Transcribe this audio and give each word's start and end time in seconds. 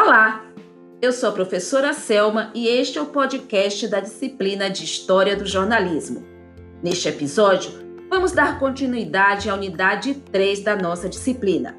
Olá, 0.00 0.44
eu 1.02 1.12
sou 1.12 1.28
a 1.28 1.32
professora 1.32 1.92
Selma 1.92 2.52
e 2.54 2.68
este 2.68 2.98
é 2.98 3.02
o 3.02 3.06
podcast 3.06 3.88
da 3.88 3.98
disciplina 3.98 4.70
de 4.70 4.84
História 4.84 5.34
do 5.34 5.44
Jornalismo. 5.44 6.24
Neste 6.80 7.08
episódio, 7.08 7.72
vamos 8.08 8.30
dar 8.30 8.60
continuidade 8.60 9.50
à 9.50 9.54
unidade 9.54 10.14
3 10.30 10.60
da 10.60 10.76
nossa 10.76 11.08
disciplina. 11.08 11.76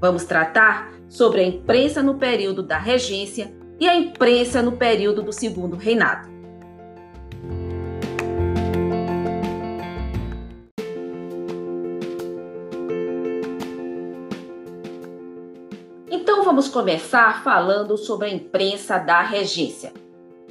Vamos 0.00 0.24
tratar 0.24 0.94
sobre 1.10 1.42
a 1.42 1.44
imprensa 1.44 2.02
no 2.02 2.14
período 2.14 2.62
da 2.62 2.78
regência 2.78 3.52
e 3.78 3.86
a 3.86 3.94
imprensa 3.94 4.62
no 4.62 4.72
período 4.72 5.22
do 5.22 5.32
Segundo 5.32 5.76
Reinado. 5.76 6.37
Vamos 16.58 16.72
começar 16.72 17.44
falando 17.44 17.96
sobre 17.96 18.26
a 18.26 18.34
imprensa 18.34 18.98
da 18.98 19.22
regência. 19.22 19.92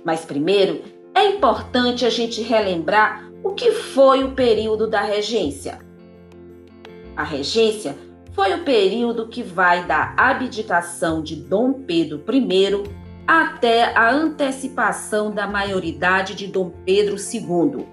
Mas 0.06 0.24
primeiro, 0.24 0.82
é 1.14 1.26
importante 1.26 2.06
a 2.06 2.10
gente 2.10 2.42
relembrar 2.42 3.30
o 3.44 3.52
que 3.52 3.74
foi 3.74 4.24
o 4.24 4.32
período 4.32 4.88
da 4.88 5.02
regência. 5.02 5.80
A 7.14 7.26
regência 7.26 7.98
foi 8.32 8.54
o 8.54 8.64
período 8.64 9.28
que 9.28 9.44
vai 9.44 9.84
da 9.84 10.14
abdicação 10.16 11.22
de 11.22 11.36
Dom 11.36 11.74
Pedro 11.74 12.24
I 12.26 12.90
até 13.28 13.94
a 13.94 14.10
antecipação 14.10 15.30
da 15.30 15.46
maioridade 15.46 16.36
de 16.36 16.48
Dom 16.48 16.72
Pedro 16.86 17.18
II. 17.18 17.86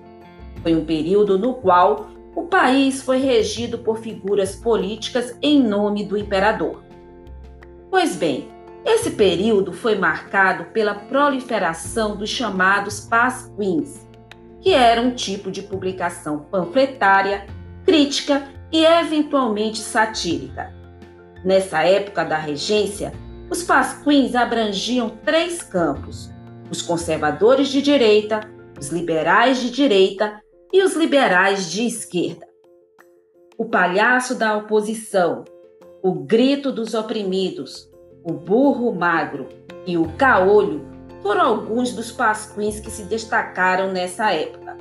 Foi 0.62 0.72
um 0.72 0.84
período 0.84 1.36
no 1.36 1.54
qual 1.54 2.10
o 2.36 2.42
país 2.42 3.02
foi 3.02 3.18
regido 3.18 3.78
por 3.78 3.98
figuras 3.98 4.54
políticas 4.54 5.36
em 5.42 5.60
nome 5.60 6.04
do 6.04 6.16
imperador. 6.16 6.83
Pois 7.94 8.16
bem, 8.16 8.48
esse 8.84 9.12
período 9.12 9.72
foi 9.72 9.94
marcado 9.94 10.64
pela 10.72 10.96
proliferação 10.96 12.16
dos 12.16 12.28
chamados 12.28 12.98
pasquins, 12.98 14.04
que 14.60 14.72
era 14.72 15.00
um 15.00 15.14
tipo 15.14 15.48
de 15.48 15.62
publicação 15.62 16.40
panfletária, 16.50 17.46
crítica 17.86 18.48
e 18.72 18.84
eventualmente 18.84 19.78
satírica. 19.78 20.74
Nessa 21.44 21.84
época 21.84 22.24
da 22.24 22.36
regência, 22.36 23.12
os 23.48 23.62
pasquins 23.62 24.34
abrangiam 24.34 25.10
três 25.24 25.62
campos: 25.62 26.32
os 26.68 26.82
conservadores 26.82 27.68
de 27.68 27.80
direita, 27.80 28.40
os 28.76 28.88
liberais 28.88 29.60
de 29.60 29.70
direita 29.70 30.42
e 30.72 30.82
os 30.82 30.96
liberais 30.96 31.70
de 31.70 31.86
esquerda. 31.86 32.44
O 33.56 33.66
palhaço 33.66 34.34
da 34.34 34.56
oposição, 34.56 35.44
o 36.04 36.12
grito 36.12 36.70
dos 36.70 36.92
oprimidos, 36.92 37.90
o 38.22 38.30
burro 38.30 38.94
magro 38.94 39.48
e 39.86 39.96
o 39.96 40.06
caolho 40.18 40.86
foram 41.22 41.40
alguns 41.40 41.94
dos 41.94 42.12
pasquins 42.12 42.78
que 42.78 42.90
se 42.90 43.04
destacaram 43.04 43.90
nessa 43.90 44.30
época. 44.30 44.76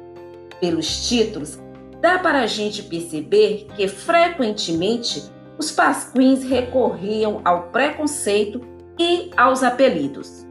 Pelos 0.60 1.08
títulos, 1.08 1.58
dá 2.02 2.20
para 2.20 2.42
a 2.42 2.46
gente 2.46 2.84
perceber 2.84 3.68
que 3.74 3.88
frequentemente 3.88 5.24
os 5.58 5.72
pasquins 5.72 6.44
recorriam 6.44 7.40
ao 7.46 7.70
preconceito 7.70 8.60
e 9.00 9.32
aos 9.38 9.64
apelidos. 9.64 10.46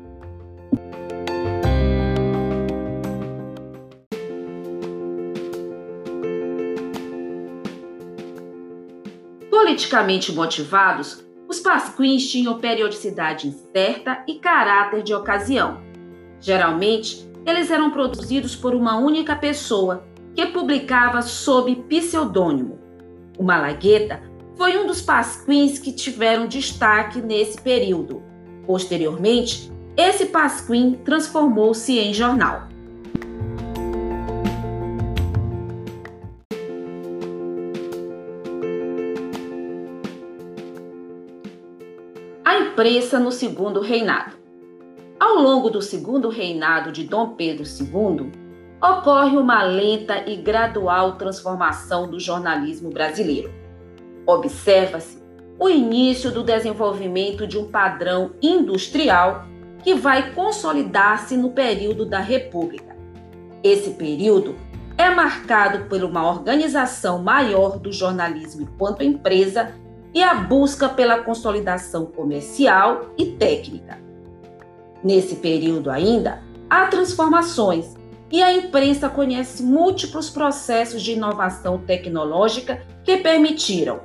Politicamente 9.63 10.33
motivados, 10.33 11.25
os 11.49 11.61
pasquins 11.61 12.29
tinham 12.29 12.59
periodicidade 12.59 13.47
incerta 13.47 14.25
e 14.27 14.35
caráter 14.41 15.05
de 15.05 15.15
ocasião. 15.15 15.81
Geralmente, 16.41 17.31
eles 17.47 17.71
eram 17.71 17.93
produzidos 17.93 18.57
por 18.57 18.75
uma 18.75 18.99
única 18.99 19.37
pessoa, 19.37 20.05
que 20.35 20.47
publicava 20.47 21.23
sob 21.23 21.77
pseudônimo. 21.89 22.81
O 23.39 23.45
Malagueta 23.45 24.21
foi 24.57 24.77
um 24.77 24.85
dos 24.85 25.01
pasquins 25.01 25.79
que 25.79 25.93
tiveram 25.93 26.49
destaque 26.49 27.21
nesse 27.21 27.61
período. 27.61 28.21
Posteriormente, 28.67 29.71
esse 29.97 30.27
pasquim 30.27 30.99
transformou-se 31.05 31.97
em 31.97 32.13
jornal. 32.13 32.67
A 42.53 42.59
imprensa 42.59 43.19
no 43.19 43.33
segundo 43.33 43.81
reinado. 43.81 44.37
Ao 45.19 45.37
longo 45.37 45.71
do 45.71 45.81
segundo 45.81 46.29
reinado 46.29 46.93
de 46.93 47.03
Dom 47.03 47.31
Pedro 47.31 47.65
II, 47.65 48.31
ocorre 48.79 49.39
uma 49.39 49.63
lenta 49.63 50.29
e 50.29 50.37
gradual 50.37 51.13
transformação 51.13 52.11
do 52.11 52.21
jornalismo 52.21 52.91
brasileiro. 52.91 53.51
Observa-se 54.27 55.17
o 55.59 55.67
início 55.67 56.31
do 56.31 56.43
desenvolvimento 56.43 57.47
de 57.47 57.57
um 57.57 57.71
padrão 57.71 58.35
industrial 58.43 59.47
que 59.83 59.95
vai 59.95 60.35
consolidar-se 60.35 61.39
no 61.39 61.53
período 61.53 62.05
da 62.05 62.19
República. 62.19 62.95
Esse 63.65 63.93
período 63.93 64.57
é 64.99 65.09
marcado 65.09 65.87
por 65.87 66.05
uma 66.05 66.29
organização 66.29 67.23
maior 67.23 67.79
do 67.79 67.91
jornalismo 67.91 68.69
enquanto 68.71 69.03
empresa 69.03 69.73
e 70.15 70.23
a 70.23 70.35
busca 70.35 70.89
pela 70.89 71.23
consolidação 71.23 72.07
comercial 72.07 73.13
e 73.17 73.27
técnica. 73.33 73.99
Nesse 75.03 75.37
período 75.37 75.91
ainda, 75.91 76.43
há 76.69 76.87
transformações 76.87 77.95
e 78.31 78.43
a 78.43 78.53
imprensa 78.53 79.09
conhece 79.09 79.63
múltiplos 79.63 80.31
processos 80.31 81.03
de 81.03 81.13
inovação 81.13 81.79
tecnológica 81.79 82.83
que 83.05 83.19
permitiram 83.19 84.01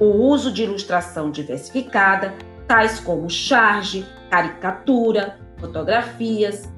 o 0.00 0.06
uso 0.06 0.52
de 0.52 0.62
ilustração 0.62 1.30
diversificada, 1.30 2.34
tais 2.66 3.00
como 3.00 3.28
charge, 3.28 4.06
caricatura, 4.30 5.38
fotografias, 5.58 6.68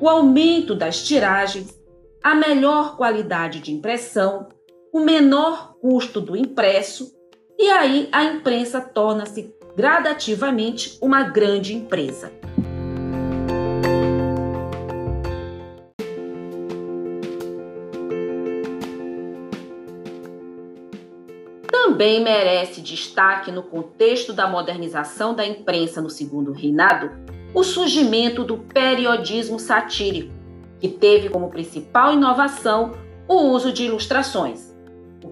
o 0.00 0.08
aumento 0.08 0.74
das 0.74 1.02
tiragens, 1.02 1.80
a 2.22 2.34
melhor 2.34 2.96
qualidade 2.96 3.60
de 3.60 3.72
impressão, 3.72 4.48
o 4.92 5.00
menor 5.00 5.74
custo 5.80 6.20
do 6.20 6.36
impresso 6.36 7.13
e 7.58 7.68
aí 7.70 8.08
a 8.12 8.24
imprensa 8.24 8.80
torna-se 8.80 9.54
gradativamente 9.76 10.98
uma 11.00 11.22
grande 11.24 11.74
empresa. 11.74 12.32
Também 21.70 22.22
merece 22.22 22.80
destaque 22.80 23.52
no 23.52 23.62
contexto 23.62 24.32
da 24.32 24.48
modernização 24.48 25.34
da 25.34 25.46
imprensa 25.46 26.02
no 26.02 26.10
Segundo 26.10 26.52
Reinado 26.52 27.10
o 27.54 27.62
surgimento 27.62 28.42
do 28.42 28.58
periodismo 28.58 29.60
satírico, 29.60 30.32
que 30.80 30.88
teve 30.88 31.28
como 31.28 31.50
principal 31.50 32.12
inovação 32.12 32.92
o 33.28 33.34
uso 33.34 33.72
de 33.72 33.84
ilustrações. 33.84 34.73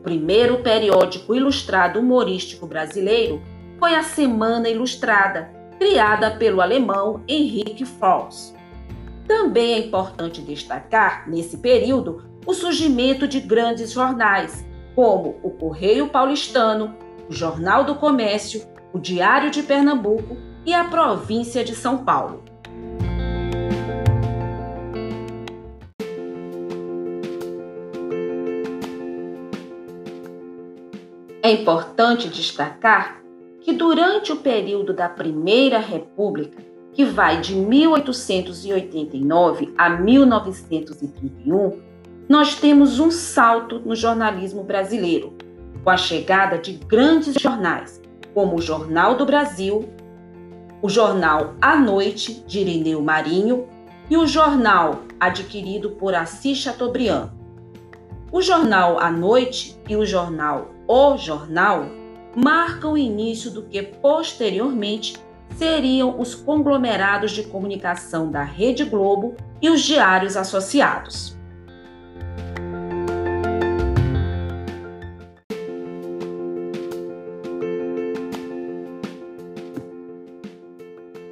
Primeiro 0.02 0.62
periódico 0.62 1.34
ilustrado 1.34 2.00
humorístico 2.00 2.66
brasileiro 2.66 3.40
foi 3.78 3.94
a 3.94 4.02
Semana 4.02 4.68
Ilustrada, 4.68 5.52
criada 5.78 6.32
pelo 6.32 6.60
alemão 6.60 7.22
Henrique 7.28 7.84
Frost. 7.84 8.54
Também 9.28 9.74
é 9.74 9.78
importante 9.78 10.42
destacar, 10.42 11.28
nesse 11.28 11.58
período, 11.58 12.24
o 12.44 12.52
surgimento 12.52 13.28
de 13.28 13.40
grandes 13.40 13.92
jornais, 13.92 14.66
como 14.94 15.36
o 15.42 15.50
Correio 15.50 16.08
Paulistano, 16.08 16.94
o 17.28 17.32
Jornal 17.32 17.84
do 17.84 17.94
Comércio, 17.94 18.66
o 18.92 18.98
Diário 18.98 19.50
de 19.50 19.62
Pernambuco 19.62 20.36
e 20.66 20.74
a 20.74 20.84
Província 20.84 21.64
de 21.64 21.76
São 21.76 21.98
Paulo. 22.04 22.42
É 31.44 31.50
importante 31.50 32.28
destacar 32.28 33.20
que 33.60 33.72
durante 33.72 34.30
o 34.30 34.36
período 34.36 34.94
da 34.94 35.08
Primeira 35.08 35.80
República, 35.80 36.62
que 36.92 37.04
vai 37.04 37.40
de 37.40 37.56
1889 37.56 39.74
a 39.76 39.90
1931, 39.90 41.80
nós 42.28 42.54
temos 42.54 43.00
um 43.00 43.10
salto 43.10 43.80
no 43.80 43.96
jornalismo 43.96 44.62
brasileiro, 44.62 45.36
com 45.82 45.90
a 45.90 45.96
chegada 45.96 46.58
de 46.58 46.74
grandes 46.74 47.34
jornais, 47.34 48.00
como 48.32 48.54
o 48.54 48.62
Jornal 48.62 49.16
do 49.16 49.26
Brasil, 49.26 49.88
o 50.80 50.88
jornal 50.88 51.56
A 51.60 51.76
Noite, 51.76 52.44
de 52.46 52.60
Irineu 52.60 53.02
Marinho, 53.02 53.66
e 54.08 54.16
o 54.16 54.28
jornal 54.28 55.02
adquirido 55.18 55.90
por 55.90 56.14
Assis 56.14 56.58
Chateaubriand. 56.58 57.30
O 58.32 58.40
jornal 58.40 58.98
A 58.98 59.10
Noite 59.10 59.78
e 59.86 59.94
o 59.94 60.06
jornal 60.06 60.70
O 60.88 61.18
Jornal 61.18 61.84
marcam 62.34 62.94
o 62.94 62.98
início 62.98 63.50
do 63.50 63.64
que 63.64 63.82
posteriormente 63.82 65.16
seriam 65.54 66.18
os 66.18 66.34
conglomerados 66.34 67.32
de 67.32 67.42
comunicação 67.42 68.30
da 68.30 68.42
Rede 68.42 68.86
Globo 68.86 69.36
e 69.60 69.68
os 69.68 69.82
diários 69.82 70.34
associados. 70.34 71.36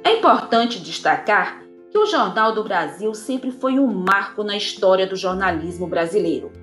É 0.03 0.19
importante 0.19 0.79
destacar 0.79 1.63
que 1.89 1.97
o 1.97 2.05
Jornal 2.05 2.53
do 2.53 2.63
Brasil 2.63 3.11
sempre 3.15 3.49
foi 3.49 3.79
um 3.79 3.87
marco 3.87 4.43
na 4.43 4.55
história 4.55 5.07
do 5.07 5.15
jornalismo 5.15 5.87
brasileiro. 5.87 6.60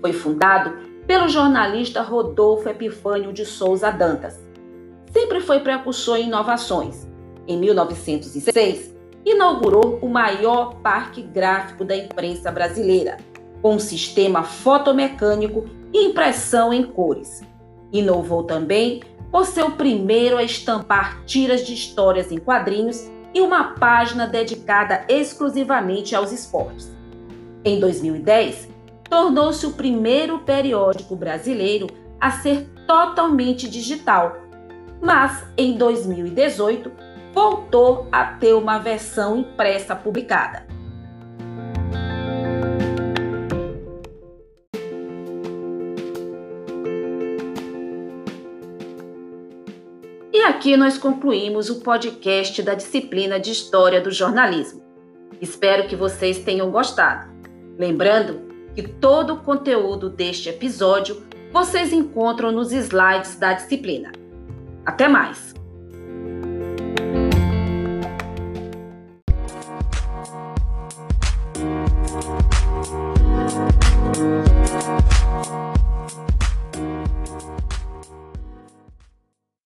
Foi 0.00 0.12
fundado 0.12 0.72
pelo 1.06 1.28
jornalista 1.28 2.02
Rodolfo 2.02 2.68
Epifânio 2.68 3.32
de 3.32 3.44
Souza 3.44 3.90
Dantas. 3.90 4.38
Sempre 5.12 5.40
foi 5.40 5.60
precursor 5.60 6.16
em 6.16 6.26
inovações. 6.26 7.06
Em 7.46 7.58
1906, 7.58 8.94
inaugurou 9.24 9.98
o 10.00 10.08
maior 10.08 10.76
parque 10.76 11.22
gráfico 11.22 11.84
da 11.84 11.96
imprensa 11.96 12.50
brasileira, 12.50 13.18
com 13.60 13.74
um 13.74 13.78
sistema 13.78 14.42
fotomecânico 14.42 15.66
e 15.92 16.06
impressão 16.06 16.72
em 16.72 16.84
cores. 16.84 17.42
Inovou 17.92 18.44
também 18.44 19.02
por 19.30 19.44
ser 19.46 19.64
o 19.64 19.72
primeiro 19.72 20.36
a 20.36 20.42
estampar 20.42 21.24
tiras 21.24 21.66
de 21.66 21.74
histórias 21.74 22.32
em 22.32 22.38
quadrinhos 22.38 23.10
e 23.34 23.40
uma 23.40 23.74
página 23.74 24.26
dedicada 24.26 25.04
exclusivamente 25.08 26.14
aos 26.16 26.32
esportes. 26.32 26.90
Em 27.64 27.78
2010, 27.78 28.68
tornou-se 29.10 29.66
o 29.66 29.72
primeiro 29.72 30.38
periódico 30.38 31.16
brasileiro 31.16 31.88
a 32.20 32.30
ser 32.30 32.68
totalmente 32.86 33.68
digital, 33.68 34.36
mas 35.02 35.44
em 35.58 35.76
2018 35.76 36.92
voltou 37.34 38.06
a 38.12 38.24
ter 38.24 38.54
uma 38.54 38.78
versão 38.78 39.38
impressa 39.38 39.96
publicada. 39.96 40.64
E 50.32 50.42
aqui 50.42 50.76
nós 50.76 50.96
concluímos 50.96 51.68
o 51.68 51.80
podcast 51.80 52.62
da 52.62 52.74
disciplina 52.74 53.40
de 53.40 53.50
História 53.50 54.00
do 54.00 54.10
Jornalismo. 54.10 54.82
Espero 55.40 55.88
que 55.88 55.96
vocês 55.96 56.38
tenham 56.38 56.70
gostado. 56.70 57.28
Lembrando 57.78 58.49
que 58.74 58.82
todo 58.82 59.34
o 59.34 59.40
conteúdo 59.40 60.08
deste 60.08 60.48
episódio 60.48 61.22
vocês 61.52 61.92
encontram 61.92 62.52
nos 62.52 62.72
slides 62.72 63.36
da 63.36 63.52
disciplina. 63.52 64.12
Até 64.86 65.08
mais! 65.08 65.59